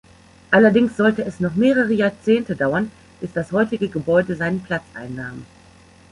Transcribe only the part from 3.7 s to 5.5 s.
Gebäude seinen Platz einnahm.